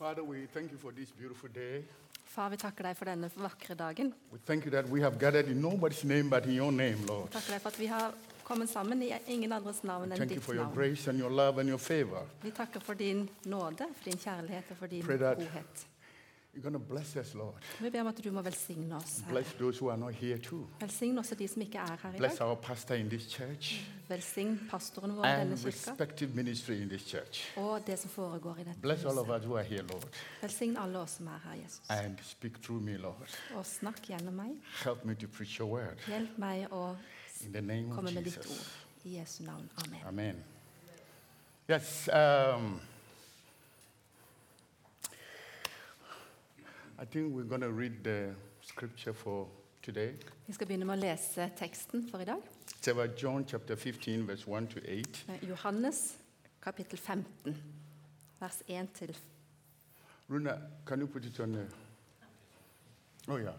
[0.00, 1.82] Father, we thank you for this beautiful day.
[2.24, 4.12] Far, vi takker deg for denne vakre dagen.
[4.32, 7.28] We thank you that we have gathered in nobody's name but in your name, Lord.
[7.28, 8.14] Vi takker deg for at vi har
[8.48, 10.74] kommet sammen i ingen andres navn enn Thank you ditt for your navn.
[10.78, 12.24] grace and your love and your favor.
[12.42, 15.86] Vi takker for din nåde, for din kjærlighet og for din Pray that- godhet.
[16.54, 17.54] You're going to bless us, Lord.
[17.80, 19.20] Vi ber om at du må velsigne oss.
[19.20, 19.30] Herre.
[19.32, 20.66] Bless those who are not here too.
[20.80, 24.58] Velsign også de som ikke er her i Bless our pastor in this church Velsign
[24.70, 27.44] pastoren vår i and kirka respective ministry in this church.
[27.56, 29.40] og det som foregår i dette Bless all of huset.
[29.40, 30.08] us who are here, Lord.
[30.42, 31.80] Velsign alle oss som er her, Jesus.
[31.88, 33.38] And speak through me, Lord.
[33.54, 34.50] Og snakk gjennom meg.
[34.84, 35.96] Help me to preach your word.
[36.06, 36.96] Hjelp meg å
[37.46, 38.50] In the name of komme med ditt Jesus.
[38.50, 38.66] ord.
[39.04, 39.70] I Jesu navn.
[39.86, 40.00] Amen.
[40.06, 40.44] Amen.
[41.68, 42.08] Yes.
[42.12, 42.80] Um,
[47.02, 49.46] I think we're going to read the scripture for
[49.82, 50.12] today.
[50.46, 52.42] Vi skal begynne med å lese teksten for i dag.
[52.76, 55.24] It's about John chapter 15, verse 1 to 8.
[55.28, 56.18] Eh, Johannes
[56.60, 57.56] kapittel 15,
[58.40, 59.16] vers 1 til
[60.28, 61.64] Runa, can you put it on the.
[63.28, 63.56] Oh, yeah.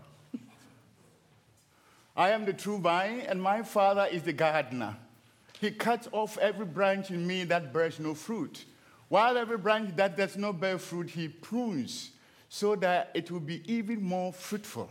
[2.16, 4.96] I am the true vine, and my Father is the gardener.
[5.60, 8.66] He cuts off every branch in me that bears no fruit,
[9.10, 12.12] while every branch that does not bear fruit, he prunes,
[12.54, 14.90] so that it will be even more fruitful.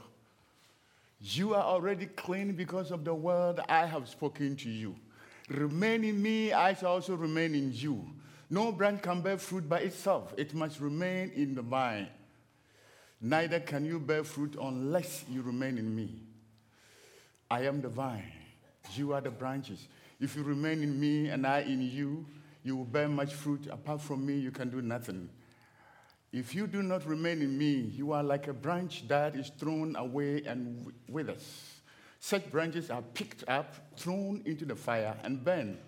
[1.21, 4.97] You are already clean because of the word I have spoken to you.
[5.51, 8.07] Remain in me, I shall also remain in you.
[8.49, 12.09] No branch can bear fruit by itself, it must remain in the vine.
[13.21, 16.15] Neither can you bear fruit unless you remain in me.
[17.51, 18.33] I am the vine,
[18.95, 19.87] you are the branches.
[20.19, 22.25] If you remain in me and I in you,
[22.65, 23.67] you will bear much fruit.
[23.71, 25.29] Apart from me, you can do nothing.
[26.33, 29.97] If you do not remain in me, you are like a branch that is thrown
[29.97, 31.81] away and withers.
[32.21, 35.79] Such branches are picked up, thrown into the fire, and burned.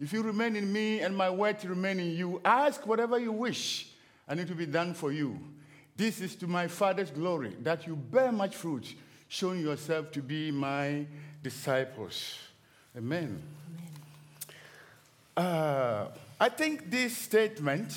[0.00, 3.92] If you remain in me and my words remain in you, ask whatever you wish,
[4.28, 5.38] and it will be done for you.
[5.96, 8.94] This is to my Father's glory, that you bear much fruit,
[9.28, 11.06] showing yourself to be my
[11.42, 12.36] disciples.
[12.96, 13.42] Amen.
[15.36, 16.06] Uh,
[16.38, 17.96] I think this statement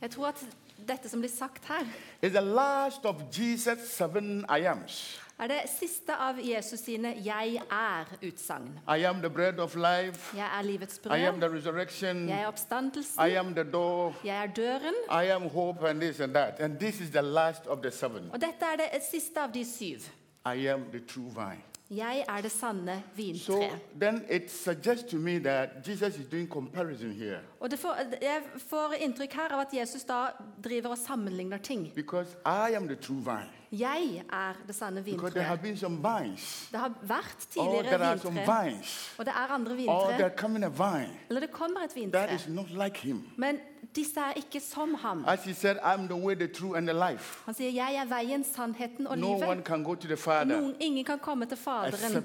[0.00, 0.46] Jeg tror at
[0.88, 1.86] dette som blir sagt her,
[2.22, 5.20] is the last of Jesus' seven I ams.
[5.38, 8.96] er det siste av Jesus sine 'jeg er'-utsagn.
[8.96, 10.36] I am the bread of life.
[10.36, 11.48] Jeg er livets I am brød.
[11.48, 12.28] the resurrection.
[12.28, 13.26] Jeg er oppstandelsen.
[13.26, 14.14] I am the door.
[14.24, 14.94] Jeg er døren.
[15.10, 16.60] I am hope and this and that.
[16.60, 18.30] And this is the last of the seven.
[18.32, 19.98] Og dette er det siste av de syv.
[20.54, 21.67] I am the true vine.
[21.90, 23.78] Jeg er det sanne So vintre.
[24.00, 27.38] then it suggests to me that Jesus is doing comparison here.
[27.60, 30.26] Og det får, jeg får inntrykk her av at Jesus da
[30.64, 31.92] driver og sammenligner ting.
[31.94, 33.48] Because I am the true vine.
[33.72, 35.30] Jeg er det sanne vintreet'.
[35.30, 36.68] there have been some vines.
[36.72, 39.14] Det har vært tidligere some vintre, vines.
[39.18, 39.94] og det er andre vintre.
[40.70, 41.08] vine.
[41.28, 42.34] Eller det kommer et That vintre.
[42.34, 43.22] is not like him.
[43.36, 43.58] Men
[43.96, 45.24] disse er ikke som ham.
[45.26, 47.42] As he said, I'm the way, the truth, and the life.
[47.44, 49.62] Han sier 'jeg er veien, sannheten og No one livet'.
[49.64, 52.24] can go to the Father Noen, ingen kan komme til Faderen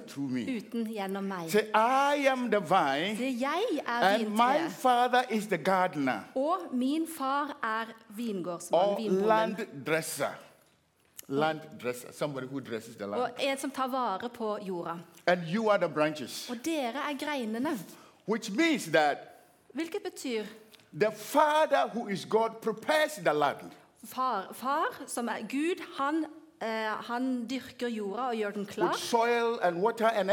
[0.57, 1.51] uten gjennom meg.
[1.51, 6.19] Say, I am the vine, Sier jeg er and my Father is the gardener.
[6.35, 9.57] og min far er vingårdsmann, vinbonden.
[11.27, 12.11] Dresser.
[12.11, 13.21] Somebody who dresses the land.
[13.21, 14.97] Og en som tar vare på jorda.
[15.27, 17.79] And you are the branches, Og dere er greinene.
[18.25, 19.17] which means that
[19.73, 20.43] Hvilket betyr
[20.99, 23.71] the Father who is God prepares the land.
[24.05, 26.25] far, far som er Gud, han,
[27.07, 28.93] han dyrker jorda og gjør den With klar.
[28.97, 30.27] soil and water and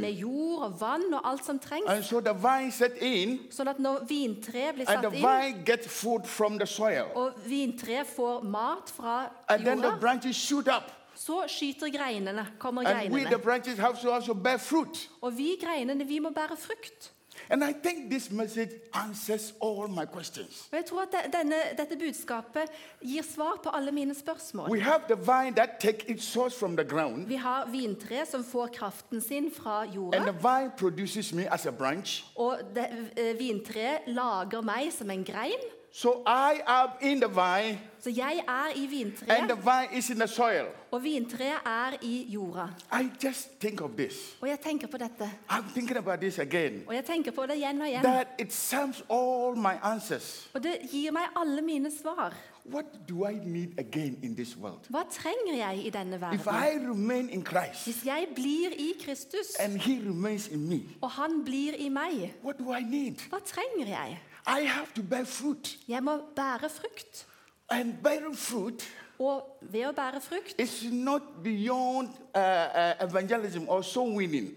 [0.00, 1.86] Med jord og vann og alt som trengs.
[1.88, 5.64] And so the vine set in, Sånn at når vintreet blir and satt the inn,
[5.64, 7.04] gets food from the soil.
[7.14, 10.92] og vintreet får mat fra And then the jorda, branches shoot up.
[11.14, 13.42] så skyter greinene, kommer And we, the greinene.
[13.42, 15.08] branches, have to also bear fruit.
[15.22, 17.12] Og vi greinene, vi må bære frukt.
[17.50, 20.68] And I think this message answers all my questions.
[20.72, 22.62] Og jeg tror at denne, dette budskapet
[23.02, 24.70] gir svar på alle mine spørsmål.
[24.70, 27.26] We have the vine that takes its source from the ground.
[27.26, 30.32] Vi har vintre som får kraften sin fra And the jorda.
[30.32, 32.24] vine produces me as a branch.
[32.36, 32.86] Og det,
[33.16, 35.60] eh, vintreet lager meg som en grein.
[35.96, 40.10] So I am in the vine, Så jeg er i and the vintreet, vine is
[40.10, 40.64] in the soil.
[40.90, 42.66] og vintreet er i jorda.
[42.92, 44.36] I just think of this.
[44.40, 45.30] Og jeg tenker på dette.
[45.50, 46.82] I'm thinking about this again.
[46.86, 48.02] Og jeg tenker på det igjen og igjen.
[48.02, 50.50] That it sums all my answers.
[50.54, 52.34] Og det gir meg alle mine svar.
[52.72, 54.80] What do I need again in this world?
[54.88, 56.54] Hva trenger jeg i denne If verden?
[56.54, 61.10] I remain in Christ Hvis jeg blir i Kristus, and He remains in me, og
[61.10, 63.14] han blir i meg, what do I need?
[63.30, 64.18] hva trenger jeg?
[64.46, 65.78] I have to bear fruit.
[65.88, 67.26] Jeg må bære frukt.
[67.68, 68.86] And bearing fruit
[69.18, 74.52] Og ved å bære frukt is not beyond uh, uh, evangelism or soul winning.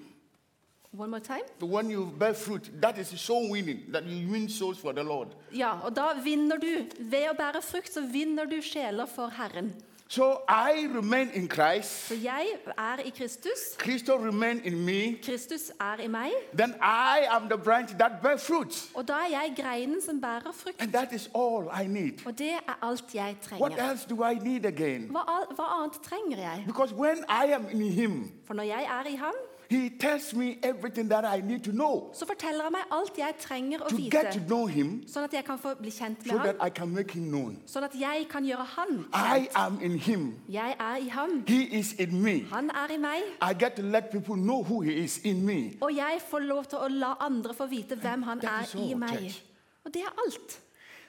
[0.92, 1.46] One more time.
[1.62, 5.30] When you bear fruit, that is soul winning, that you win souls for the Lord.
[5.54, 6.90] Ja, og da vinner du.
[7.00, 9.72] Ved å bære frukt så vinner du sjeler for Herren.
[10.12, 12.46] So I remain in Christ, Så jeg
[12.78, 13.78] er i Kristus.
[13.80, 16.32] Christo remain in me, Kristus er i meg.
[16.58, 18.90] then I am the branch that bear fruit.
[18.96, 20.82] Og da er jeg greinen som bærer frukt.
[20.82, 22.26] And that is all I need.
[22.26, 23.90] Og det er alt jeg What trenger.
[23.92, 25.08] else do I need again?
[25.12, 25.22] Hva,
[25.56, 26.64] hva annet trenger jeg?
[26.66, 29.34] Because when I am in Him, For når jeg er i ham,
[29.72, 33.34] He tells me everything that I need to know så forteller han meg alt jeg
[33.40, 34.48] trenger å to get to vite.
[34.48, 36.68] know Him Sånn at jeg kan få bli kjent so med that ham.
[36.68, 37.60] I can make Him known.
[37.70, 39.52] Sånn at jeg kan gjøre han I kjent.
[39.56, 41.44] am in Him, Jeg er i ham.
[41.48, 42.40] He is in me.
[42.52, 43.22] Han er i meg.
[43.42, 45.78] I get to let people know who He is in me.
[45.82, 48.80] Og jeg får lov til å la andre få vite hvem han That is er
[48.80, 49.10] all, i meg.
[49.20, 49.44] church.
[49.86, 50.60] Og det er alt.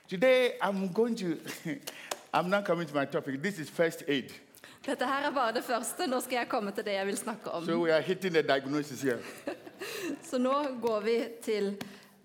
[0.09, 1.37] Today I'm going to,
[2.35, 3.43] I'm not coming to my topic.
[3.43, 4.33] This is first aid.
[4.91, 6.07] Dette her er bare det første.
[6.11, 7.65] Nå skal jeg komme til det jeg vil snakke om.
[7.65, 7.87] So.
[10.31, 11.77] Så nå går vi til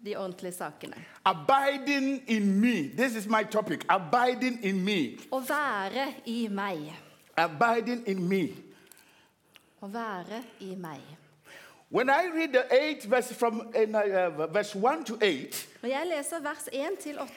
[0.05, 0.95] de ordentlige sakene.
[1.25, 2.89] Abiding in me.
[2.97, 3.85] This is my topic.
[3.89, 5.17] Abiding in me.
[5.31, 6.89] Å være i meg.
[7.37, 8.49] Abiding in me.
[9.81, 11.05] Å være i meg.
[11.89, 16.41] When I read the eight verse from uh, verse one to eight, Når jeg leser
[16.41, 17.29] vers 1 til 8,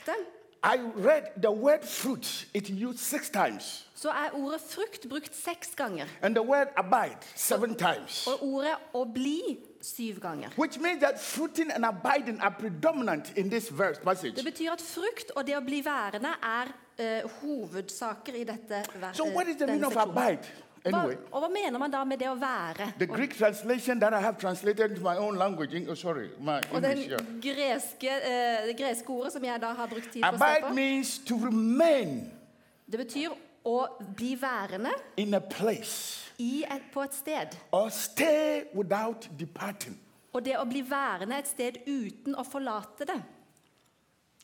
[0.62, 2.46] I read the word fruit.
[2.55, 6.06] It used six times, så er ordet frukt brukt seks ganger.
[6.22, 8.26] and the word abide seven times.
[8.26, 10.49] Og ordet å bli syv ganger.
[10.56, 14.37] Which means that fruiting and abiding are predominant in this verse passage.
[14.37, 19.16] Det betyr at frukt og det å bli værende er uh, hovedsaker i dette verset.
[19.16, 20.46] So what is the meaning of abide?
[20.94, 22.93] Hva, og hva mener man da med det å være?
[22.99, 25.75] the Greek translation that I have translated into my own language.
[25.75, 27.08] in- Oh, sorry, my Og den English.
[27.11, 27.40] Yeah.
[27.56, 30.75] greske, uh, det greske ordet som jeg da har brukt tid på å se på,
[30.75, 32.31] means to remain
[32.90, 33.29] det betyr
[33.67, 33.87] å
[34.17, 37.56] bli værende in a place i et, på et sted.
[37.73, 39.99] or stay without departing.
[40.32, 43.23] Og det å bli værende et sted uten å forlate det.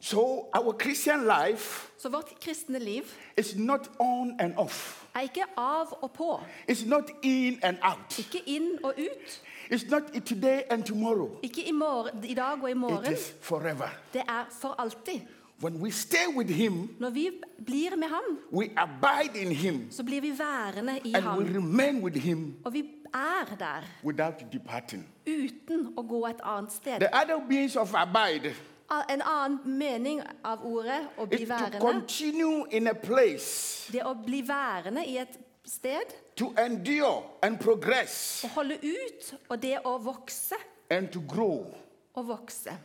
[0.04, 3.02] So our Christian life Så vårt kristne liv
[3.38, 5.04] is not on and off.
[5.14, 6.40] er ikke av og på.
[6.70, 8.18] It's not in and out.
[8.18, 9.42] Ikke inn og ut.
[9.72, 11.30] It's not today and tomorrow.
[11.42, 13.12] Ikke i, morgen, i dag og i It morgen.
[13.12, 13.88] is forever.
[14.12, 15.20] Det er for alltid.
[15.62, 17.30] When we stay with Him, Når vi
[17.66, 21.54] blir med ham, we abide in Him så blir vi værende i and we ham.
[21.56, 22.84] remain with Him Og vi
[23.14, 25.06] er der without departing.
[25.26, 27.00] uten å gå et annet sted.
[27.00, 28.54] The other means of abide
[28.90, 35.06] En annen mening av ordet å bli værende in a place, Det å bli værende
[35.06, 40.56] i et sted, to endure and progress, å holde ut, og det å vokse
[40.90, 41.74] and to grow
[42.14, 42.76] og vokse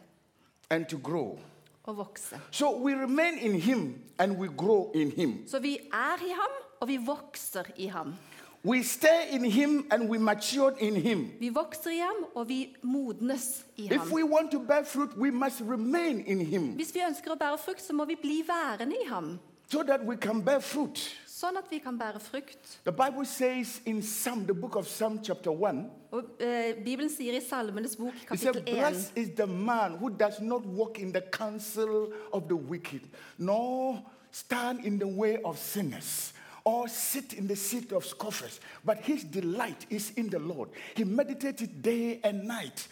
[0.69, 1.37] and to grow.
[1.83, 2.39] og vokse.
[2.51, 5.47] So we remain in Him and we grow in Him.
[5.47, 8.15] Så vi er i ham, og vi vokser i ham.
[8.63, 11.31] We stay in Him and we mature in Him.
[11.39, 15.31] Vi vokser i ham, og vi modnes i If we want to bear fruit, we
[15.31, 18.95] must remain in Him Hvis vi ønsker å bære frukt, så må vi bli værende
[18.99, 19.39] i ham,
[19.71, 20.99] so that we can bear fruit.
[21.39, 22.79] sånn at vi kan bære frukt.
[22.83, 27.37] The Bible says in Psalm, the book of Psalm, chapter 1, Og eh, Bibelen sier
[27.37, 30.99] i Salmenes bok, it says, kapittel 1 Blessed is the man who does not walk
[30.99, 33.07] in the counsel of the wicked,
[33.37, 34.01] nor
[34.31, 36.33] stand in the way of sinners,
[36.69, 40.69] or sit in the seat of scoffers, but his delight is in the Lord.
[40.93, 42.87] He meditated day and night.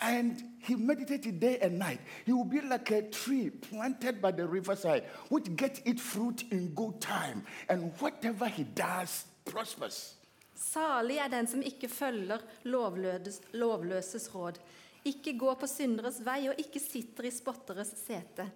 [0.00, 2.00] And he meditated day and night.
[2.26, 6.68] He will be like a tree planted by the riverside, which gets its fruit in
[6.74, 10.14] good time, and whatever he does prospers.
[10.54, 14.58] Salig er den som ikke følger lovløses, lovløses råd,
[15.04, 18.50] ikke går på synderes vei og ikke sitter i spotteres sete,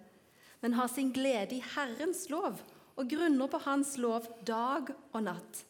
[0.61, 2.59] men har sin glede i Herrens lov
[2.99, 5.63] og grunner på Hans lov dag og natt.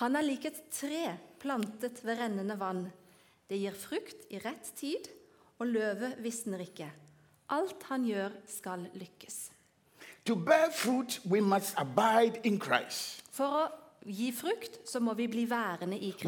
[0.00, 2.86] Han er lik et tre plantet ved rennende vann.
[3.50, 5.08] Det gir frukt i rett tid,
[5.60, 6.88] og løvet visner ikke.
[7.50, 9.50] Alt han gjør, skal lykkes.
[10.72, 11.20] Fruit.
[13.34, 13.64] For å
[14.06, 16.24] gi frukt, så må vi bli værende i Kristus.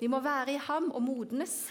[0.00, 1.68] Vi må være i ham og modnes,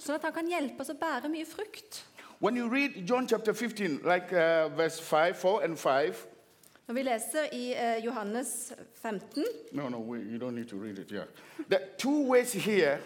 [0.00, 2.04] sånn at han kan hjelpe oss å bære mye frukt.
[2.40, 6.26] When you read John chapter 15, like uh, verse 5, 4 and 5,
[6.86, 10.98] Når vi leser i uh, Johannes 15, no, no, we, you don't need to read
[10.98, 11.24] it, yeah.
[11.70, 12.98] are two ways here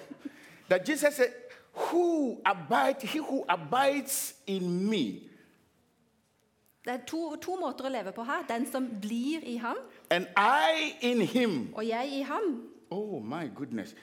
[0.68, 1.32] that Jesus said,
[1.72, 5.28] Who abide, he who abides in me,
[6.84, 8.46] det er to, to måter å leve på her.
[8.48, 9.76] Den som blir i ham,
[10.10, 11.74] and I in him.
[11.74, 12.68] og jeg i ham.
[12.90, 13.94] Oh my goodness.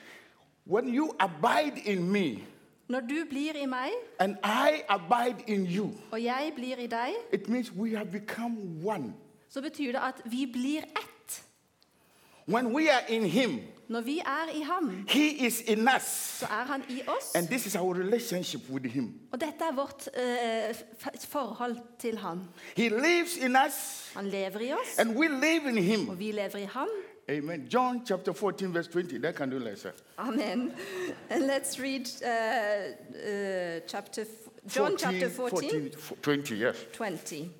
[0.64, 2.44] When you abide in me,
[2.88, 7.14] Når du blir i meg, and I abide in you, og jeg blir i deg,
[7.32, 9.14] it means we have become one.
[9.48, 11.42] så betyr det at vi blir ett.
[12.48, 16.02] When we are in Him, Når vi er i ham, He is in us.
[16.40, 17.34] så er han i oss.
[17.34, 19.20] And this is our relationship with Him.
[19.32, 22.40] Og dette er vårt eh, f- forhold til han.
[22.76, 26.08] He lives in us, Han lever i oss, and we live in Him.
[26.08, 26.88] og vi lever i ham.
[27.28, 27.66] Amen.
[27.68, 29.18] John chapter 14, verse 20.
[29.18, 29.92] That can do lesser.
[30.18, 30.72] Amen.
[31.30, 36.76] And let's read uh, uh, chapter f- John chapter 14, 14, 20, yes.
[36.92, 37.50] 20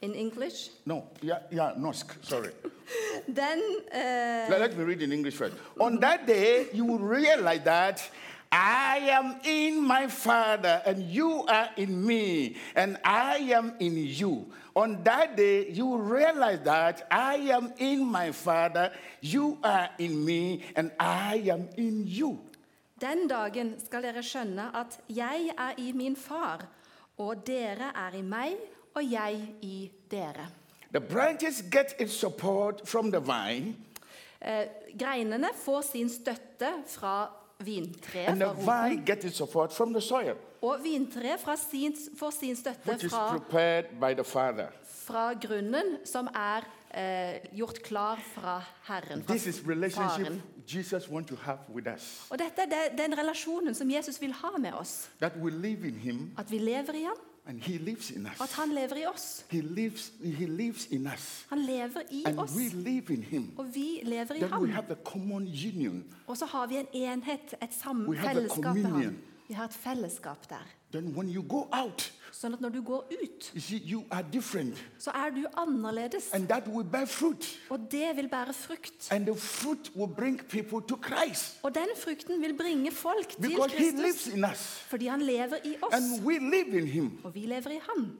[0.00, 0.70] in English.
[0.86, 2.52] No, yeah, yeah, Nosk, sorry.
[3.28, 3.60] Then
[3.92, 5.56] uh, Let, let me read in English first.
[5.78, 8.10] On that day, you will realize that
[8.54, 14.46] I am in my Father, and you are in me, and I am in you.
[14.76, 20.24] On that day, you will realize that I am in my Father, you are in
[20.24, 22.38] me, and I am in you.
[23.00, 26.62] Den dagen skal dere skjønne at jeg er i min far,
[27.18, 28.54] og dere er i meg,
[28.94, 30.46] og jeg i dere.
[30.92, 33.74] The branches get its support from the vine,
[34.44, 34.66] Eh,
[34.98, 40.00] greinene får sin støtte fra vintreet, and fra the vine gets its support from the
[40.00, 40.78] soil, og
[41.44, 44.66] fra sin, får sin støtte which is fra, prepared by the Father.
[44.84, 50.42] fra grunnen, som er eh, gjort klar fra Herren, fra This is relationship Faren.
[50.74, 52.26] Jesus wants to have with us.
[52.30, 55.10] Og dette er den relasjonen som Jesus vil ha med oss.
[55.20, 58.40] That we live in Him, At vi lever i ham, and He lives in at
[58.40, 58.52] us.
[58.52, 59.44] han lever i oss.
[59.50, 61.44] He lives, he lives in us.
[61.48, 63.52] Han lever i And oss, we live in Him.
[63.58, 64.68] og vi lever i Then we ham.
[64.68, 66.04] have a common union.
[66.26, 68.82] Og så har vi en enhet, et sam We have a fellesskap ham.
[68.82, 69.16] communion.
[69.48, 70.66] Vi har et fellesskap der.
[70.92, 74.24] Then when you go out, Sånn at når du går ut, you see, you are
[74.32, 74.74] different.
[74.98, 76.32] så er du annerledes.
[76.34, 77.60] And that will bear fruit.
[77.70, 79.12] Og det vil bære frukt.
[79.12, 81.60] And the fruit will bring people to Christ.
[81.62, 84.34] Og den frukten vil bringe folk til Because He lives Kristus.
[84.34, 84.84] in us.
[84.90, 87.20] Fordi han lever i oss, And we live in Him.
[87.24, 88.18] og vi lever i ham.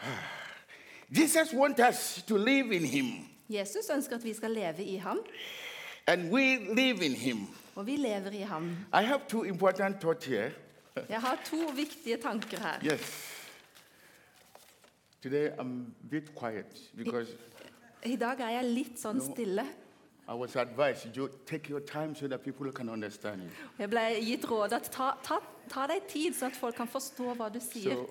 [1.20, 3.06] Jesus wants us to live in Him.
[3.48, 5.18] Jesus ønsker at vi skal leve i ham,
[6.06, 7.46] And we live in Him.
[7.74, 8.76] Og vi lever i ham.
[8.92, 10.50] I have two important thoughts here.
[11.08, 12.80] Jeg har to viktige tanker her.
[12.84, 13.36] Yes.
[15.22, 17.28] Today I'm a bit quiet because
[18.04, 19.66] I dag er jeg litt sånn stille.
[20.28, 23.50] I was advised, you take your time so that people can understand you.
[23.78, 27.34] Jeg ble gitt råd at ta, ta, ta deg tid, sånn at folk kan forstå
[27.34, 27.94] hva du sier.
[27.94, 28.10] So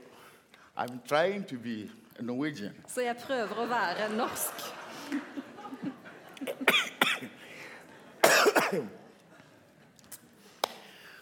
[0.78, 1.89] I'm trying to be
[2.20, 2.74] a Norwegian.
[2.88, 4.54] Så jeg prøver å være norsk.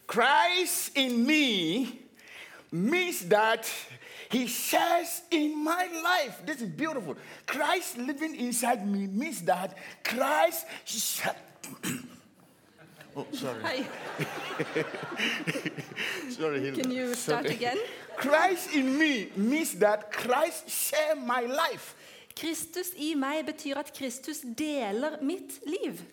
[0.07, 1.99] Christ in me
[2.71, 3.69] means that
[4.29, 6.41] he shares in my life.
[6.45, 7.15] This is beautiful.
[7.45, 10.65] Christ living inside me means that Christ.
[10.85, 11.21] Sh-
[13.15, 13.61] oh, sorry.
[13.61, 13.85] Hei,
[16.29, 16.59] Sorry.
[16.61, 16.81] Hilda.
[16.81, 17.55] can you start Sorry.
[17.55, 17.77] again?
[18.15, 21.95] Christ in me means that Christ share my life.
[22.37, 26.03] Kristus i meg betyr at Kristus deler mitt liv.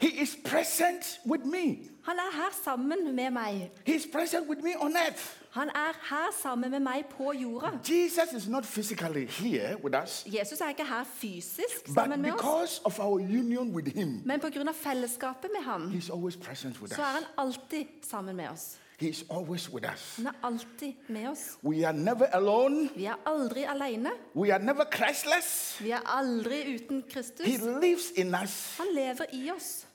[0.00, 1.76] He is present with me.
[2.02, 3.70] Han er her sammen med meg.
[3.86, 5.38] He is present with me on earth.
[5.50, 7.70] Han er her sammen med meg på jorda.
[7.88, 12.80] Jesus is not physically here with us, Jesus er ikke her fysisk sammen med oss,
[12.84, 14.72] of our union with him, men pga.
[14.72, 18.78] fellesskapet med ham, he's always present with så er han alltid sammen med oss.
[19.02, 20.16] He's always with us.
[20.16, 21.58] Han er alltid med oss.
[21.64, 22.88] We are never alone.
[22.96, 24.10] Vi er aldri alene.
[24.36, 25.76] We are never Christless.
[25.80, 27.46] Vi er aldri uten Kristus.
[27.46, 28.76] He lives in us.
[28.76, 29.87] Han lever i oss.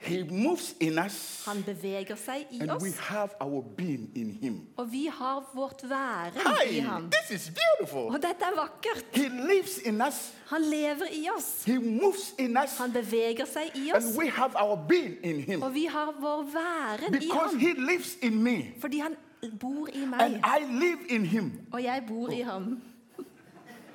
[0.00, 1.42] He moves in us.
[1.46, 2.98] Han beveger seg i And we oss.
[2.98, 4.60] have our being in him.
[4.76, 6.32] Og vi har vårt være
[6.70, 7.10] i Hi, ham.
[7.10, 8.00] this is beautiful.
[8.14, 9.04] Og dette er vakkert.
[9.12, 10.32] He lives in us.
[10.50, 11.64] Han lever i oss.
[11.64, 12.78] He moves in us.
[12.78, 14.16] Han beveger seg i And oss.
[14.16, 15.62] we have our being in him.
[15.62, 17.58] Og vi har vår være i Because ham.
[17.58, 18.56] he lives in me.
[18.80, 19.16] Fordi han
[19.60, 20.42] bor i And meg.
[20.60, 21.52] I live in him.
[21.72, 22.62] Og jeg bor i ham.
[22.62, 22.76] And
[23.18, 23.26] we have our being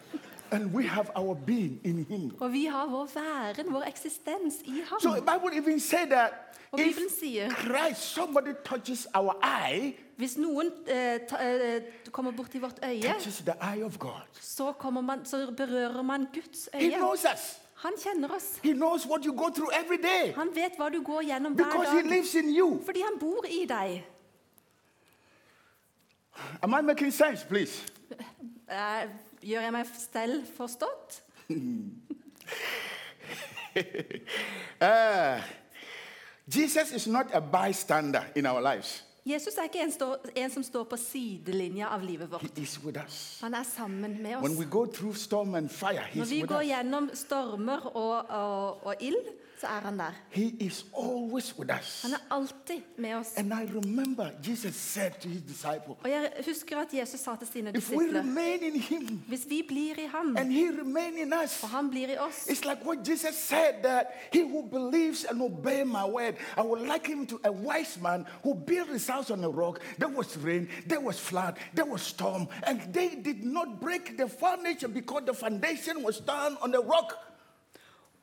[0.04, 0.43] in him.
[2.40, 5.00] Og vi har vår væren, vår eksistens i ham.
[5.02, 6.34] So Bible even say that
[6.72, 11.82] Og Bibelen sier Christ, somebody touches our eye, hvis noen eh, ta, eh,
[12.12, 13.14] kommer borti vårt øye,
[14.00, 14.22] God.
[14.42, 16.96] så, man, så berører man Guds He øye.
[16.98, 17.60] knows us.
[17.76, 18.60] Han kjenner oss.
[18.64, 20.34] He knows what you go through every day.
[20.36, 22.10] Han vet hva du går gjennom Because he dag.
[22.10, 22.82] lives in you.
[22.86, 24.04] Fordi han bor i deg.
[26.62, 27.84] Am I making sense, please?
[28.70, 29.08] Eh,
[29.44, 31.22] gjør jeg meg selv forstått?
[34.82, 35.40] Uh,
[36.48, 39.04] Jesus is not a bystander in our lives.
[39.26, 42.44] Jesus er ikke en, stå, en som står på sidelinja av livet vårt.
[42.44, 43.40] He is with us.
[43.42, 44.58] Han er sammen med oss.
[44.60, 46.68] we go through storm and fire, Når vi går us.
[46.68, 49.32] gjennom stormer og, og, og ild,
[49.64, 50.12] så er han der.
[50.30, 52.02] He is always with us.
[52.02, 53.28] Han er alltid med oss.
[53.38, 57.48] And I remember Jesus said to his disciple, Og jeg husker at Jesus sa til
[57.48, 61.18] sine If we disipler remain in him Hvis vi blir i ham, and he remain
[61.18, 64.62] in us, og han blir i oss it's like what Jesus said that he who
[64.64, 68.90] believes and obey my word, I will like him to a wise man who built
[68.90, 69.80] his house on a rock.
[69.98, 74.28] There was rain, there was flood, there was storm, and they did not break the
[74.28, 77.33] foundation because the foundation was done on the rock.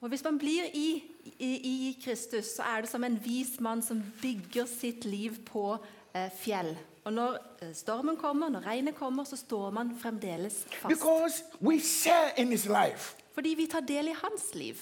[0.00, 1.02] Og hvis man blir i,
[1.38, 5.74] i, i Kristus, så er det som en vis mann som bygger sitt liv på
[6.14, 6.72] eh, fjell.
[7.04, 10.88] Og når eh, stormen kommer, når regnet kommer, så står man fremdeles fast.
[10.88, 13.16] Because we share in his life.
[13.34, 14.80] Fordi vi tar del i hans liv.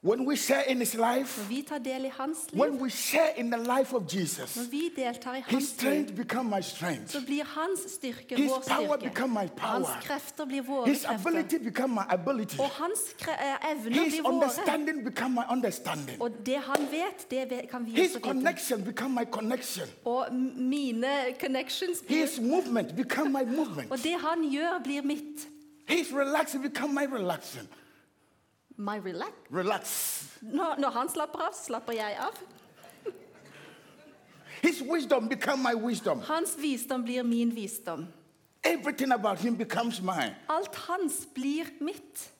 [0.00, 2.88] When we share in his life, Når vi tar del i hans liv, when we
[2.90, 6.50] share in the life of Jesus, når vi deltar i his hans liv, strength become
[6.56, 7.10] my strength.
[7.12, 9.08] så blir hans styrke His vår power styrke.
[9.14, 9.70] become my power.
[9.84, 11.28] Hans krefter blir våre His krefter.
[11.28, 12.58] ability become my ability.
[12.60, 14.32] Og hans eh, evner His blir våre.
[14.34, 16.22] understanding become my understanding.
[16.22, 18.28] Og det han vet, det kan vi His også vite.
[18.28, 19.86] connection become my connection.
[20.04, 20.26] Og
[20.56, 21.08] mine
[21.40, 23.90] connections blir His movement become my movement.
[23.90, 25.48] Og det han gjør, blir mitt.
[25.88, 27.68] His relaxing become my relaxing.
[28.78, 29.32] My relax.
[29.50, 30.22] Relax.
[30.40, 32.36] Når, når han slapper av, slapper jeg av.
[34.62, 36.20] His wisdom become my wisdom.
[36.20, 38.06] Hans visdom blir min visdom.
[38.62, 40.36] Everything about him becomes mine.
[40.48, 42.30] Alt hans blir mitt.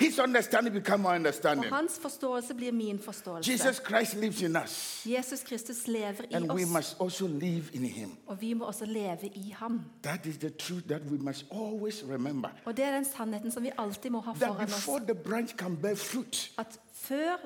[0.00, 1.72] His understanding become Og understanding.
[1.74, 3.52] hans forståelse blir min forståelse.
[3.52, 5.02] Jesus Christ lives in us.
[5.06, 8.16] Jesus Kristus lever i And we oss, must also live in him.
[8.26, 9.80] og vi må også leve i ham.
[10.02, 12.48] That is the truth that we must always remember.
[12.64, 14.74] Og det er den sannheten som vi alltid må ha That foran oss.
[14.74, 17.36] before the branch can bear fruit, At før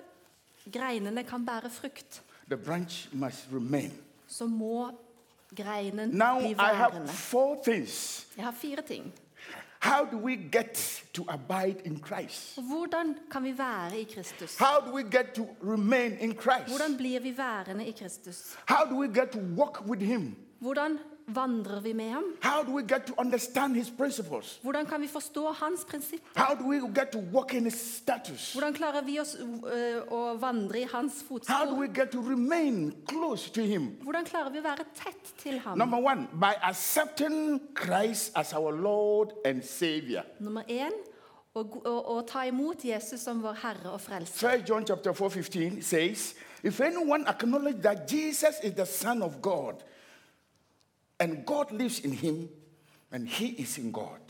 [0.72, 3.92] greinene kan bære frukt, the branch must remain.
[4.28, 4.90] så må
[5.56, 8.26] greinen Now bli I have four things.
[8.36, 9.12] Jeg har fire ting.
[9.84, 12.58] How do we get to abide in Christ?
[12.58, 14.58] Hvordan kan vi være i Kristus?
[14.58, 16.68] How do we get to remain in Christ?
[16.68, 18.56] Hvordan blir vi værende i Kristus?
[18.68, 20.36] How do we get to walk with Him?
[20.58, 22.24] Hvordan vandrer vi med ham?
[22.40, 23.92] How do we get to understand His?
[24.62, 26.40] Hvordan kan vi forstå hans prinsipper?
[26.40, 28.52] How do we get to walk in His status?
[28.52, 31.78] Hvordan klarer vi oss øh, å vandre i hans How fotspor?
[31.78, 33.96] we get to remain close to Him?
[34.02, 35.78] Hvordan klarer vi å være tett til ham?
[35.78, 40.22] Number one, by accepting Christ as our Lord and Savior.
[40.38, 40.92] Nummer én
[41.54, 44.58] å, å, å ta imot Jesus som vår Herre og Frelser.
[44.58, 49.40] 1 John chapter 4, 15 says, If anyone acknowledges that Jesus is the Son of
[49.42, 49.84] God,
[51.24, 52.48] and God lives in him,
[53.10, 54.20] and he is in God.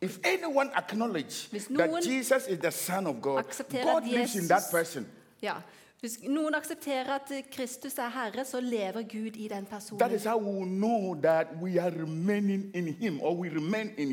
[0.00, 5.06] If anyone acknowledges that Jesus is the Son of God, God lives in that person.
[5.42, 5.54] Ja.
[6.00, 9.98] Hvis noen aksepterer at Kristus er Herre, så lever Gud i den personen.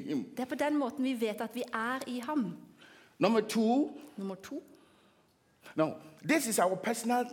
[0.01, 0.25] him.
[0.37, 2.57] Det er på den måten vi vet at vi er i ham.
[3.19, 4.63] Number two, Nummer to.
[5.75, 5.93] no,
[6.27, 7.25] this is our personal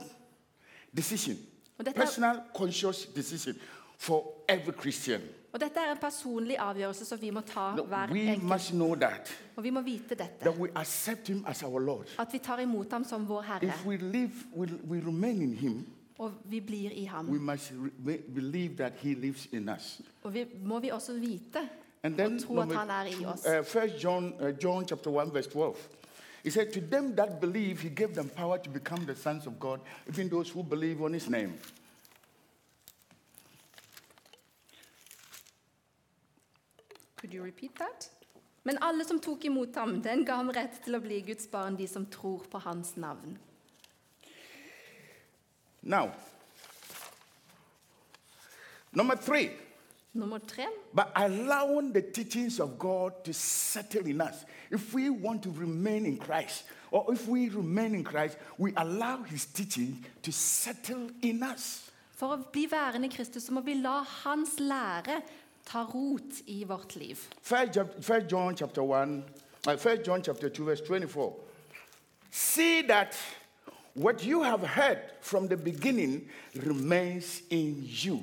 [0.97, 1.37] decision,
[1.79, 3.55] dette er- personal conscious decision
[3.99, 5.21] for every Christian.
[5.53, 8.43] Og dette er en personlig avgjørelse som vi må ta hver we enkelt.
[8.43, 10.41] must know that Og vi må vite dette.
[10.45, 12.07] that we accept him as our Lord.
[12.19, 15.55] At vi tar imot ham som vår Herre, If we live, we, we remain in
[15.55, 15.87] him.
[16.19, 17.25] og vi blir i We ham.
[17.25, 17.73] must
[18.07, 20.01] re- believe that he lives in us.
[20.23, 21.59] Og vi, må vi også vite
[22.03, 23.47] And then og tro at han er i oss.
[23.47, 25.77] uh, First John, uh, John chapter one verse twelve.
[26.45, 29.53] He said, "To them that believe, he gave them power to become the sons of
[29.61, 31.53] God, even those who believe on his name."
[37.27, 38.09] Could you repeat that?
[38.63, 41.75] Men alle som tok imot ham, den ga ham rett til å bli Guds barn,
[41.75, 43.33] de som tror på hans navn.
[45.83, 46.13] Now,
[48.93, 49.51] number three,
[50.15, 50.69] Nummer tre.
[50.95, 54.45] by allowing the teachings of God to settle in us.
[54.71, 56.63] If we want to remain in Christ,
[56.93, 61.91] or if we remain in Christ, we allow his teaching to settle in us.
[62.17, 65.19] For å bli værende i Kristus så må vi la hans lære
[65.67, 67.19] ta rot i vårt liv.
[67.43, 69.25] 1 John- First chapter 1,
[69.69, 69.77] uh,
[70.07, 71.33] John chapter 2, verse 24.
[72.31, 73.17] See that
[73.95, 78.23] what you have heard from the beginning remains in you.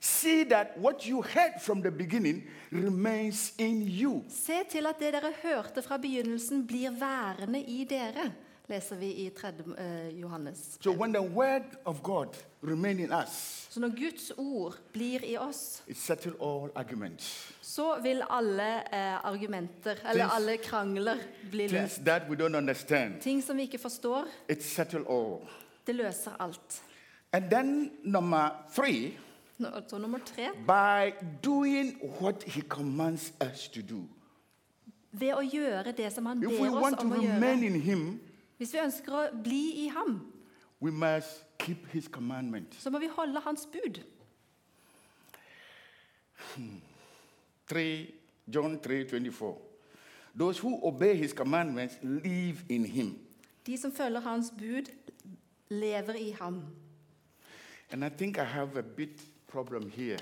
[0.00, 4.22] See that what you heard from the beginning remains in you.
[4.28, 8.32] Se til at det dere hørte fra begynnelsen, blir værende i dere,
[8.68, 9.48] leser vi i 3.
[9.78, 10.78] eh, Johannes.
[10.80, 12.28] So when the word of God
[12.62, 17.52] remains in us, Så når Guds ord blir i oss, it settles all arguments.
[17.62, 21.16] så vil alle eh, argumenter, eller Things- alle krangler,
[21.50, 22.04] bli løst.
[22.04, 25.38] that we don't understand, Ting som vi ikke forstår, it settles all.
[25.86, 26.82] det løser alt.
[27.32, 29.18] And then number three,
[29.88, 30.48] Så nummer tre.
[30.66, 31.12] by
[31.44, 34.02] doing what he commands us to do.
[35.12, 37.66] Ved å gjøre det som han ber oss want to om å remain gjøre.
[37.74, 38.20] in him,
[38.62, 40.20] Hvis vi ønsker å bli i ham,
[40.78, 42.76] we must keep his commandment.
[42.78, 43.98] så må vi holde hans bud.
[47.66, 48.12] 3
[48.46, 49.58] John 3:24.
[50.38, 53.18] Those who obey his commandments live in him.
[53.66, 54.92] De som følger hans bud,
[55.68, 56.62] lever i ham.
[57.90, 60.18] And I think I have a bit problem here.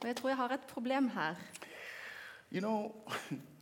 [0.00, 1.34] Og jeg tror jeg har et problem her.
[2.52, 2.92] You know,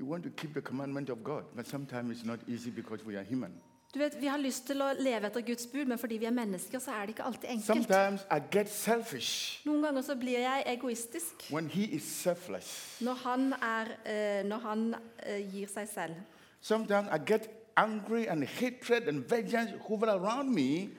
[0.00, 3.16] we want to keep the commandment of God, but sometimes it's not easy because we
[3.16, 3.52] are human.
[3.94, 6.30] Du vet, Vi har lyst til å leve etter Guds bud, men fordi vi er
[6.30, 7.66] mennesker, så er det ikke alltid enkelt.
[7.66, 12.98] Sometimes I get selfish Noen ganger så blir jeg egoistisk when he is selfless.
[13.00, 16.14] når han, er, uh, når han uh, gir seg selv.
[16.60, 20.90] Sometimes I get angry and hatred and vengeance hover around me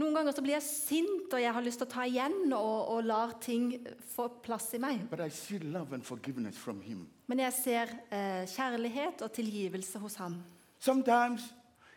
[0.00, 2.76] Noen ganger så blir jeg sint, og jeg har lyst til å ta igjen og,
[2.94, 3.74] og lar ting
[4.14, 5.02] få plass i meg.
[7.30, 10.38] Men jeg ser eh, kjærlighet og tilgivelse hos ham.
[10.80, 11.50] Sometimes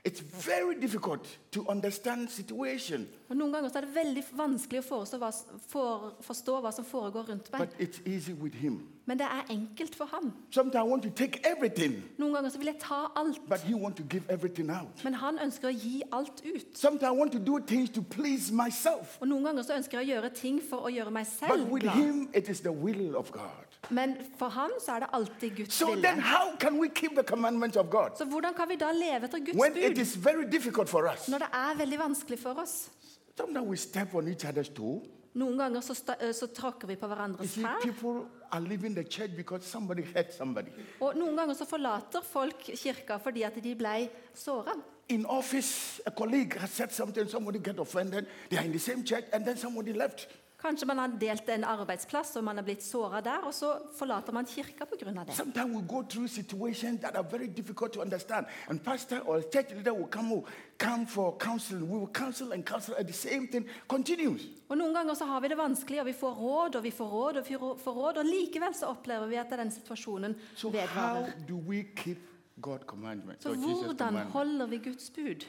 [0.06, 5.18] it's very difficult to understand situation, Og Noen ganger er det veldig vanskelig å forstå
[5.18, 5.30] hva,
[5.70, 7.60] for, forstå hva som foregår rundt meg.
[7.60, 8.90] but it's easy with him.
[9.06, 10.34] Men det er enkelt for ham.
[10.52, 13.74] Sometimes I want to take everything, Noen ganger så vil jeg ta alt, but he
[13.76, 15.04] want to give everything out.
[15.04, 16.78] men han ønsker å gi alt ut.
[16.78, 20.08] Sometimes I want to do things to please myself, Og Noen ganger så ønsker jeg
[20.08, 21.96] å gjøre ting for å gjøre meg but selv with glad.
[21.96, 23.73] him it is the will of God.
[23.90, 26.22] Men for ham så er det alltid Guds So then vilje.
[26.22, 29.40] how can we keep the commandments of God Så hvordan kan vi da leve etter
[29.40, 31.28] Guds when it bud is very difficult for us?
[31.30, 32.90] når det er veldig vanskelig for oss?
[33.38, 35.02] Sometimes we step on each other's toe.
[35.34, 37.82] Noen ganger så, sta- eh, så tråkker vi på You hverandres see, tær.
[37.82, 40.70] people are leaving the church because somebody hurt somebody.
[41.02, 44.74] Og noen ganger så forlater folk kirka fordi at de ble såra.
[45.10, 48.26] In office, a colleague has said something, somebody get offended.
[48.50, 50.28] They are in the same church, and then somebody left.
[50.64, 54.32] Kanskje man har delt en arbeidsplass og man er blitt såra der, og så forlater
[54.32, 55.24] man kirka pga.
[55.26, 55.36] det.
[55.36, 58.46] Sometimes we go through situations that are very difficult to understand.
[58.70, 60.42] And pastor or church leader will come,
[60.78, 61.90] come for counseling.
[61.92, 64.42] We will counsel and counsel, and the same thing continues.
[64.70, 67.08] Og Noen ganger så har vi det vanskelig, og vi får råd og vi får
[67.08, 70.80] råd, og vi får råd, og likevel så opplever vi at den situasjonen So how
[70.80, 71.32] vedvarer.
[71.48, 72.18] do we keep
[72.62, 75.44] God's commandments Så or hvordan holder vi Guds bud?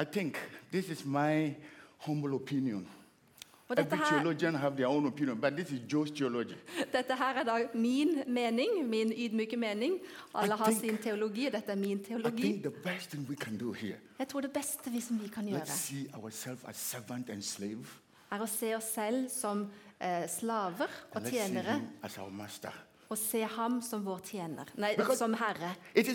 [0.00, 0.36] I think
[0.72, 1.54] this is my
[1.98, 2.88] humble opinion.
[3.72, 6.54] Og dette her, theologian have their own opinion, but this is Joe's theology.
[6.92, 9.98] dette her er da min mening, min ydmyke mening.
[10.34, 12.60] Alle I har think- sin teologi, og dette er min teologi.
[12.62, 15.44] the best thing we can do here, Jeg tror det beste vi som vi kan
[15.48, 17.86] gjøre, see ourselves as servant and slave,
[18.30, 19.66] er å se oss selv som
[20.00, 21.80] eh, slaver og tjenere,
[23.10, 25.74] og se ham som vår tjener, nei, Because- som herre.
[25.94, 26.08] Det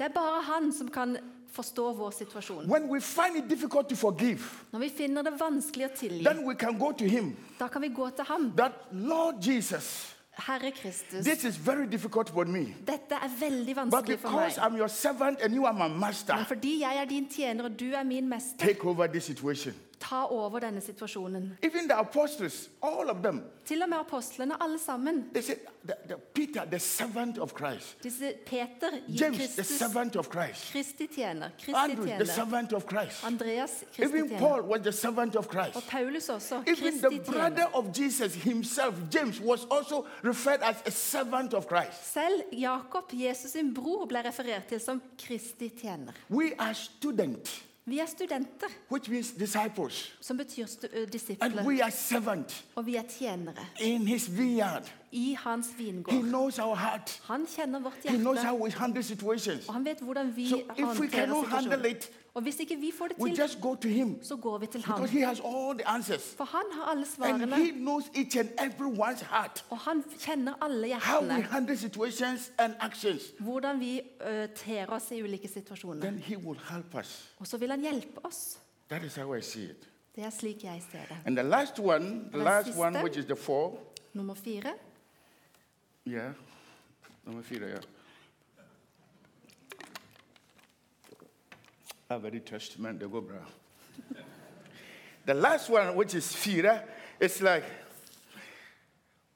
[0.00, 1.16] er bare han som kan
[1.52, 2.66] forstå vår situasjon.
[2.70, 4.40] When we find it difficult to forgive,
[4.72, 7.36] Når vi finner det vanskelig å tilgi, then we can go to him.
[7.60, 8.52] da kan vi gå til ham.
[8.56, 12.74] That Lord Jesus, Herre Kristus, this is very difficult for me.
[12.86, 14.52] dette er veldig But vanskelig for meg.
[14.58, 17.80] I'm your servant and you are my master, Men fordi jeg er din tjener, og
[17.80, 19.74] du er min mester, take over this situation.
[20.00, 21.58] Ta over denne situasjonen.
[21.62, 25.24] Even the apostles, all of them, Til og med apostlene, alle sammen.
[25.32, 25.56] they said,
[25.86, 31.06] the, the Peter, the servant of Christ, Disse Peter, James, the servant of Christ, Kristi
[31.06, 33.24] tjener, Kristi Andrew, the servant of Christ.
[33.24, 34.38] Andreas, Kristi Even tjener.
[34.38, 35.88] Paul was the servant of Og Christ.
[35.90, 37.32] Paulus også, Even Kristi the tjener.
[37.32, 42.12] brother of Jesus himself, James, was also referred as a servant of Christ.
[42.12, 46.12] Selv Jakob, Jesus sin bror, ble referert til som Kristi tjener.
[46.30, 51.90] We are students, Vi er studenter, which means disciples, som betyr and disipler, we are
[51.90, 54.92] servants og vi er tjenere in his vineyard.
[55.12, 56.22] i hans He vingård.
[56.22, 57.20] knows our heart.
[57.24, 59.68] Han kjenner vårt He knows hjerte, how we handle situations.
[59.68, 60.64] og han vet hvordan vi So if
[60.96, 61.84] situasjoner.
[61.84, 64.58] it, Og hvis ikke vi får det we til, just go to him så går
[64.58, 64.94] vi til ham.
[65.00, 66.34] because he has all the answers.
[66.36, 69.64] For han har alle And svarene, he knows each and everyone's heart.
[69.70, 71.42] og han kjenner alle How we hjertene.
[71.42, 73.22] handle situations and actions.
[73.40, 76.00] Hvordan vi ø, ter oss i ulike situasjoner.
[76.00, 77.28] Then he will help us.
[77.38, 78.58] Og så vil han hjelpe oss.
[78.88, 79.88] That is how I see it.
[80.16, 81.16] Det er slik jeg ser det.
[81.26, 83.78] And the last one, the last one, which is the four,
[84.14, 84.72] Nummer fire.
[86.06, 86.32] yeah,
[87.26, 87.80] number four, yeah.
[92.10, 93.36] A very touched, man, they go, bro.
[95.26, 96.82] the last one, which is fear,
[97.20, 97.64] it's like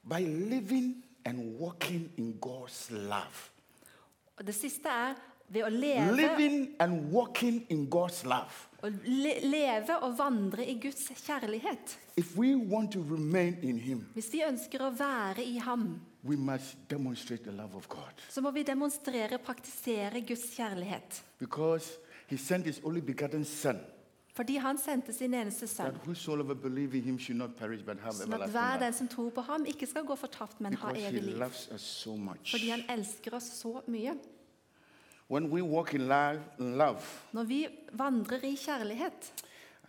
[0.04, 3.50] by living and walking in God's love.
[4.37, 5.14] Og det siste er
[5.48, 8.68] ved å leve, Living and walking in God's love.
[8.82, 11.98] Å le leve og vandre i Guds kjærlighet.
[12.16, 16.37] If we want to remain in Him, Hvis vi ønsker å være i ham, we
[16.37, 18.24] must demonstrate the love of God.
[18.30, 21.22] så må vi demonstrere, praktisere Guds kjærlighet.
[21.38, 21.98] Because
[22.33, 23.81] He sent His only begotten Son,
[24.35, 25.85] Fordi han sendte sin eneste sønn.
[25.85, 28.85] that whosoever believe in Him should not perish but have Sånn at everlasting hver life.
[28.85, 31.37] den som tror på ham, ikke skal gå fortapt, men ha Because He evig liv.
[31.38, 32.51] loves us so much.
[32.51, 34.14] Fordi han elsker oss så mye.
[35.29, 37.01] When we walk in, life, love,
[37.33, 39.33] Når vi vandrer i kjærlighet.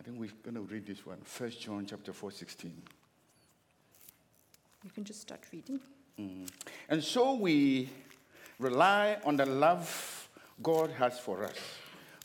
[0.00, 1.18] I think we're going to read this one.
[1.24, 2.72] First John chapter 4, 16.
[4.84, 5.80] You can just start reading.
[6.18, 6.48] Mm.
[6.88, 7.88] And so we
[8.60, 9.88] rely on the love
[10.62, 11.56] God has for us.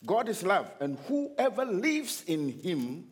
[0.06, 3.06] God is love, and whoever lives in him,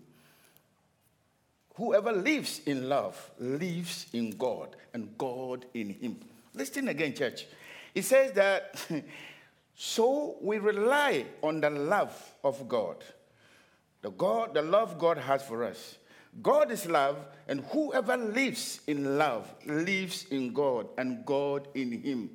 [1.75, 6.19] whoever lives in love, lives in God, and God in him.
[6.53, 7.45] Listen again, church.
[7.93, 8.79] It says that,
[9.75, 13.03] so we rely on the love of God.
[14.01, 15.97] The God, the love God has for us.
[16.41, 22.29] God is love, and whoever lives in love lives in God, and God in him.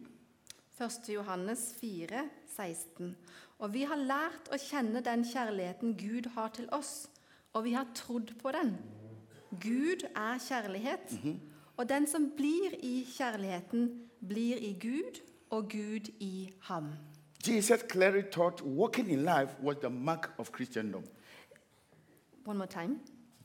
[0.76, 0.90] 1.
[1.06, 2.24] Johannes 4,
[2.56, 3.16] 16.
[3.58, 7.08] Og vi har lært å kjenne den kjærligheten Gud har til oss,
[7.52, 8.76] og vi har trodd på den.
[9.60, 11.12] Gud er kjærlighet,
[11.76, 15.20] og den som blir i kjærligheten, blir i Gud,
[15.52, 16.92] og Gud i ham.
[17.46, 21.02] Jesus clearly taught walking in life was the mark of Christendom.
[22.44, 23.00] One more time.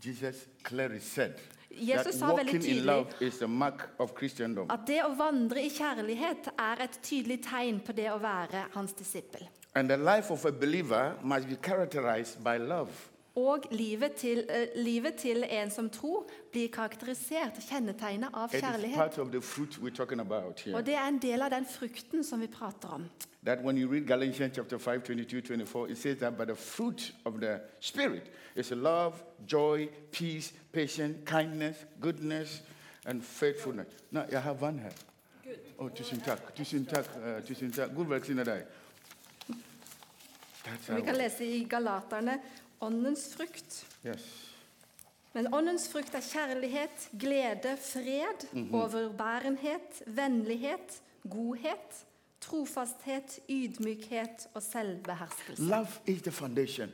[0.05, 1.33] Jesus clearly said
[1.71, 4.69] Jesus that walking in love is the mark of Christendom.
[4.71, 8.93] At det å vandre i kjærlighet er et tydelig tegn på det å være hans
[8.97, 9.47] disippel.
[9.75, 12.89] And the life of a believer must be characterized by love.
[13.35, 18.61] Og livet til, uh, livet til en som tror blir karakterisert, kjennetegnet av It is
[18.61, 18.95] kjærlighet.
[18.95, 20.75] part of the fruit we're talking about here.
[20.75, 23.05] Og det er en del av den frukten som vi prater om.
[23.45, 27.13] That when you read Galatians chapter 5, 22, 24, it says that by the fruit
[27.25, 28.23] of the Spirit
[28.55, 29.13] is love,
[29.51, 32.63] joy, peace, patience, kindness, goodness,
[33.05, 33.87] and faithfulness.
[34.11, 34.91] Nå, jeg har vann her.
[35.79, 36.55] Å, tusen takk.
[36.55, 37.05] Tusen takk.
[37.25, 37.95] eh, tusen takk.
[37.95, 38.63] God velsigne deg.
[40.95, 42.39] Vi kan lese i Galaterne
[42.81, 43.85] åndens frukt.
[44.05, 44.43] yes.
[45.33, 52.05] Men åndens frukt er kjærlighet, glede, fred, overbærenhet, vennlighet, godhet,
[52.41, 55.63] trofasthet, ydmykhet og selvbeherskelse.
[55.63, 56.89] Love is the foundation.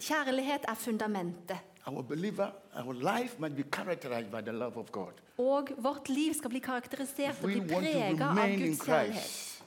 [0.00, 1.58] Kjærlighet er fundamentet.
[1.86, 5.12] Our believer, our life must be characterized by the love of God.
[5.38, 9.62] Og vårt liv skal bli karakterisert og bli preget av Guds kjærlighet.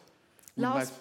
[0.55, 0.93] La oss-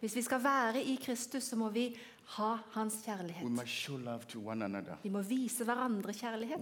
[0.00, 3.50] Hvis vi skal være i Kristus, så må vi ha hans kjærlighet.
[3.50, 4.94] must show love to one another.
[5.02, 6.60] Vi må vise hverandre kjærlighet,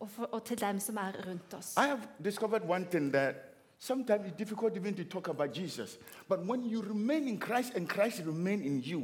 [0.00, 1.76] og, for, og til dem som er rundt oss.
[1.76, 3.34] I have discovered one thing that
[3.78, 5.98] sometimes it's difficult even to talk about Jesus.
[6.28, 9.00] But when you remain in Christ and Christ remain in you,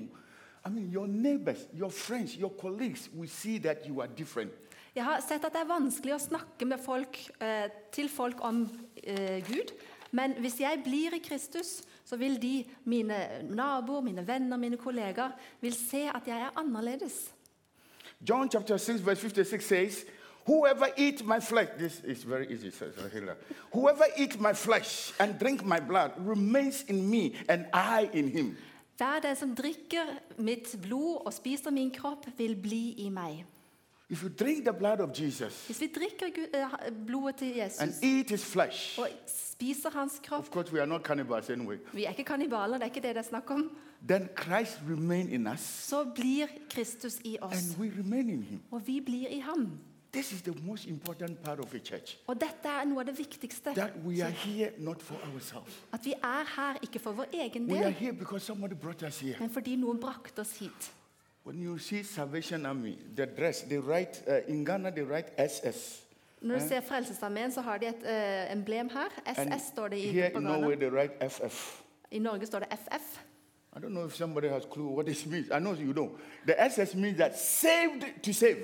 [0.67, 4.51] I mean, your neighbors, your friends, your colleagues will see that you are different.
[4.95, 8.65] Jeg har sett at det er vanskelig å snakke med folk, eh, til folk om
[9.05, 9.71] eh, Gud.
[10.11, 13.19] Men hvis jeg blir i Kristus, så vil de, mine
[13.51, 17.35] naboer, mine venner, mine kollegaer, vil se at jeg er annerledes.
[18.29, 20.05] John chapter 6, verse 56 says,
[20.47, 22.73] Whoever eat my flesh, this is very easy.
[23.75, 28.57] Whoever eat my flesh and drink my blood remains in me and I in him.
[28.97, 30.07] Hver den som drikker
[30.39, 33.45] mitt blod og spiser min kropp, vil bli i meg.
[34.11, 37.97] If you drink the blood of Jesus Hvis vi drikker eh, blodet til and Jesus
[38.03, 42.05] eat his flesh, og spiser hans kropp of course, we are not cannibals anyway, Vi
[42.05, 43.71] er ikke kannibaler, det er ikke det det er snakk om.
[44.09, 48.61] then Christ remain in us Så blir Kristus i oss, and we remain in him.
[48.71, 49.79] og vi blir i ham.
[50.13, 52.17] This is the most important part of a church.
[52.27, 53.75] Og dette er noe av det viktigste.
[53.75, 55.83] That we are here not for ourselves.
[55.93, 59.21] At vi er her ikke for vår egen We are here because somebody brought us
[59.21, 59.37] here.
[59.41, 60.93] men fordi noen brakte oss hit.
[61.45, 66.05] When you see Salvation Army, the dress, they write, uh, in Ghana, they write SS.
[66.41, 69.09] Når du ser Frelsesarmeen, så har de et uh, emblem her.
[69.27, 71.83] And SS står det i here på in Norway, they write FF.
[72.11, 73.21] I Norge står det FF.
[73.77, 75.47] I don't know if somebody has clue what this means.
[75.51, 76.11] I know you don't.
[76.47, 78.57] The SS means that saved to save.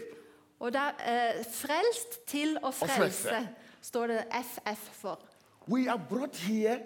[0.60, 3.48] Og der, er eh, frelst til å frelse.
[3.80, 5.20] står det FF for.
[5.68, 6.78] We are brought here.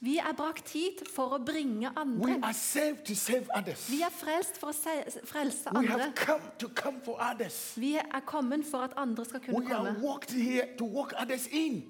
[0.00, 2.34] Vi er brakt hit for å bringe andre.
[3.90, 4.72] Vi er frelst for å
[5.24, 5.96] frelse andre.
[6.14, 6.50] come come.
[7.76, 10.00] Vi er kommet for at andre skal kunne We komme.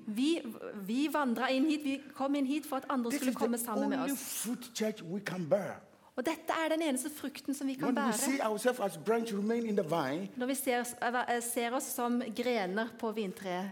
[0.08, 0.42] Vi,
[0.86, 3.98] vi vandra inn hit, vi kom inn hit for at andre skulle komme sammen med
[4.12, 4.42] oss.
[6.16, 8.12] Og dette er den eneste frukten som vi kan bære.
[10.36, 13.70] Når vi ser, oss- eh, ser oss som grener på vintreet,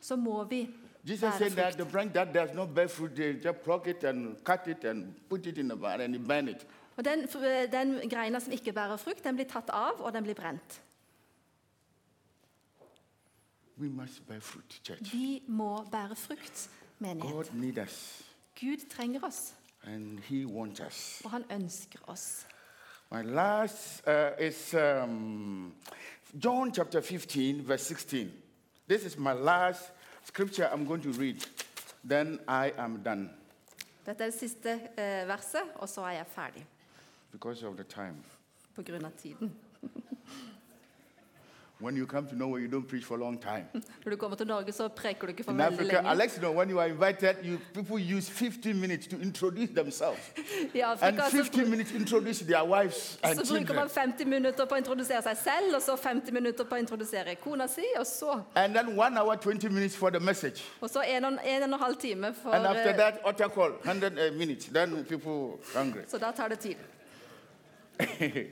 [0.00, 0.68] så må vi
[1.04, 4.36] Jesus said that the branch that does not bear fruit, they just pluck it and
[4.44, 6.66] cut it and put it in the vine and burn it.
[6.96, 7.26] Og den,
[7.72, 10.82] den greina som ikke bærer frukt, den blir tatt av, og den blir brent.
[13.78, 15.12] We must bear fruit, church.
[15.12, 17.32] Vi må bære frukt, menighet.
[17.32, 18.22] God needs us
[18.60, 21.22] Gud trenger oss, and He wants us.
[21.24, 22.46] og han ønsker oss.
[23.10, 25.72] My last uh, is um,
[26.44, 28.32] John chapter 15, verse 16.
[28.88, 29.92] This is my last
[30.24, 31.36] scripture I'm going to read.
[32.08, 33.30] then I am done
[34.06, 36.66] Dette er det siste eh, verset, og så er jeg ferdig
[37.32, 38.16] because of the time.
[38.74, 39.52] på grunn av tiden.
[41.82, 43.64] When you come to Norway, you don't preach for a long time.
[44.04, 46.18] Når du kommer til Norge, så preker du ikke for In veldig Africa, I lenge.
[46.22, 50.20] like to know when you are invited, you people use 15 minutes to introduce themselves,
[50.74, 54.64] I and Afrika så, 15 minutes introduce their wives and så bruker man 50 minutter
[54.64, 58.06] på å introdusere seg selv, og så 50 minutter på å introdusere kona si, og
[58.06, 60.62] så, and then one hour 20 minutes for the message.
[60.80, 63.48] og så en og en, og en halv time for And after eh, that, utter
[63.48, 64.66] call, 100 uh, minutes.
[64.66, 66.02] Then people hungry.
[66.08, 66.76] Så da tar det tid.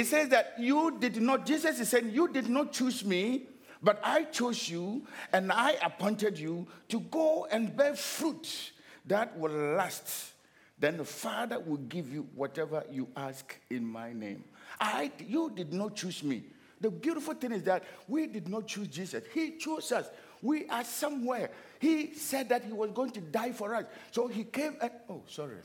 [0.00, 3.46] it says that you did not, Jesus is saying, you did not choose me,
[3.82, 8.72] but I chose you and I appointed you to go and bear fruit
[9.04, 10.32] that will last.
[10.78, 14.42] Then the Father will give you whatever you ask in my name.
[14.80, 16.44] I, you did not choose me.
[16.80, 19.22] The beautiful thing is that we did not choose Jesus.
[19.34, 20.08] He chose us.
[20.40, 21.50] We are somewhere.
[21.78, 23.84] He said that he was going to die for us.
[24.12, 25.56] So he came and, oh, sorry.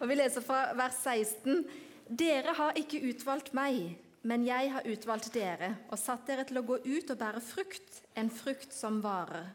[0.00, 1.64] Og vi leser fra vers 16.
[2.06, 6.66] Dere har ikke utvalgt meg, men jeg har utvalgt dere og satt dere til å
[6.66, 9.48] gå ut og bære frukt, en frukt som varer.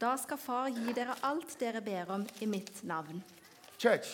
[0.00, 3.20] Da skal Far gi dere alt dere ber om i mitt navn.
[3.78, 4.08] Church,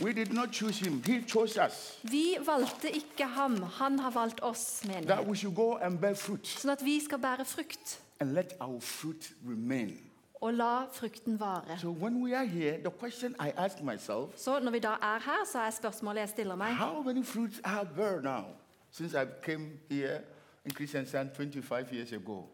[0.00, 1.02] we did not choose him.
[1.06, 1.98] He chose us.
[2.02, 5.26] Vi valgte ikke ham, han har valgt oss, That jeg.
[5.26, 5.98] we should go and
[6.44, 10.05] Sånn at vi skal bære frukt and let our fruit remain.
[10.40, 11.78] Og la frukten vare.
[11.78, 15.18] So when we are here, the question I ask myself, Så når vi da er
[15.24, 18.44] her, så er spørsmålet jeg stiller meg how many fruits are there now?
[18.90, 20.20] Since I came here
[20.64, 22.44] in Kristiansand 25 years ago,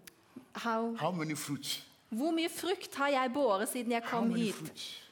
[0.55, 1.89] how, how many fruits?
[2.09, 5.03] Hvor mye frukt har jeg båret siden jeg kom hit fruits?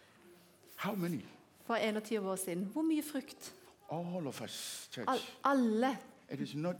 [0.76, 1.24] How many?
[1.70, 2.64] for 21 år siden?
[2.72, 3.54] Hvor mye frukt?
[3.92, 5.08] All of us, church.
[5.08, 5.98] All, alle.
[6.30, 6.76] It is not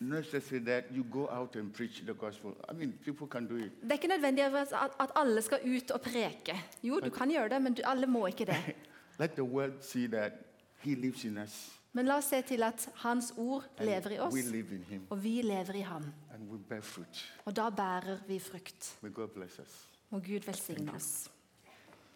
[0.00, 2.54] necessary that you go out and preach the gospel.
[2.70, 3.72] I mean, people can do it.
[3.82, 6.56] Det er ikke nødvendig at, alle skal ut og preke.
[6.82, 8.74] Jo, du kan gjøre det, men du, alle må ikke det.
[9.20, 10.32] Let the world see that
[10.78, 11.72] He lives in us.
[11.92, 15.06] Men la oss se til at Hans ord lever i oss, We live in Him
[15.10, 16.04] og vi lever i ham.
[16.34, 17.32] and we bear fruit.
[17.44, 18.98] Og da bærer vi frukt.
[19.02, 19.88] May God bless us.
[20.10, 21.30] Må Gud velsigne oss.